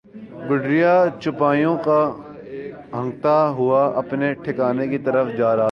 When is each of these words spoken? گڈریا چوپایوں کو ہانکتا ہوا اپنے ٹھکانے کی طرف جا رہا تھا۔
گڈریا 0.49 1.05
چوپایوں 1.19 1.77
کو 1.83 2.21
ہانکتا 2.93 3.49
ہوا 3.49 3.85
اپنے 3.95 4.33
ٹھکانے 4.33 4.87
کی 4.87 4.97
طرف 4.97 5.27
جا 5.37 5.55
رہا 5.55 5.63
تھا۔ 5.63 5.69